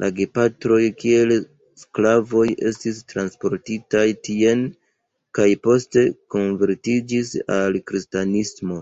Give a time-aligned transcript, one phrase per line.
[0.00, 1.30] La gepatroj kiel
[1.82, 4.62] sklavoj estis transportitaj tien
[5.40, 6.04] kaj poste
[6.36, 8.78] konvertiĝis al kristanismo.